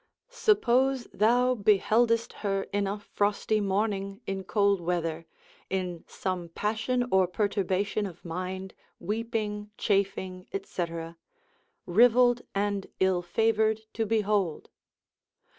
Suppose 0.33 1.03
thou 1.13 1.53
beheldest 1.53 2.33
her 2.41 2.63
in 2.73 2.87
a 2.87 2.97
frosty 2.97 3.59
morning, 3.61 4.19
in 4.25 4.43
cold 4.43 4.81
weather, 4.81 5.27
in 5.69 6.05
some 6.07 6.49
passion 6.49 7.07
or 7.11 7.27
perturbation 7.27 8.07
of 8.07 8.25
mind, 8.25 8.73
weeping, 8.99 9.69
chafing, 9.77 10.47
&c., 10.63 10.85
rivelled 11.85 12.41
and 12.55 12.87
ill 12.99 13.21
favoured 13.21 13.81
to 13.93 14.07
behold. 14.07 14.71